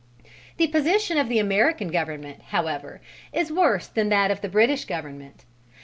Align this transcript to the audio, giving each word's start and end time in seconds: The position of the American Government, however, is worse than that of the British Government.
The 0.57 0.65
position 0.65 1.19
of 1.19 1.29
the 1.29 1.37
American 1.37 1.89
Government, 1.89 2.41
however, 2.47 3.01
is 3.31 3.51
worse 3.51 3.85
than 3.85 4.09
that 4.09 4.31
of 4.31 4.41
the 4.41 4.49
British 4.49 4.85
Government. 4.85 5.45